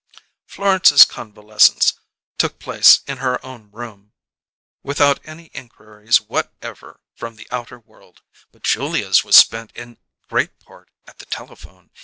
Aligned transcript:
Florence's 0.47 1.05
convalescence 1.05 1.93
took 2.39 2.57
place 2.57 3.01
in 3.05 3.19
her 3.19 3.37
own 3.45 3.69
home 3.69 4.13
without 4.81 5.19
any 5.25 5.51
inquiries 5.53 6.19
whatever 6.19 6.99
from 7.13 7.35
the 7.35 7.47
outer 7.51 7.77
world, 7.77 8.23
but 8.51 8.63
Julia's 8.63 9.23
was 9.23 9.35
spent 9.35 9.71
in 9.77 9.99
great 10.27 10.59
part 10.61 10.89
at 11.05 11.19
the 11.19 11.27
telephone. 11.27 11.91